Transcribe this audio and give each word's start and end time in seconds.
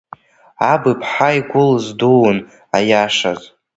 Аб 0.71 0.83
иԥҳа 0.91 1.29
игәы 1.37 1.63
лыздуун, 1.69 2.37
аиашаз. 2.77 3.41